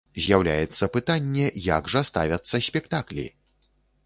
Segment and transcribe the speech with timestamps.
[0.25, 3.29] З'яўляецца пытанне, як жа ставяцца спектаклі?